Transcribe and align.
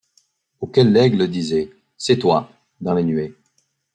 Auquel 0.61 0.93
l'aigle 0.93 1.27
disait: 1.27 1.69
c'est 1.95 2.17
toi! 2.17 2.49
dans 2.79 2.95
les 2.95 3.03
nuées; 3.03 3.35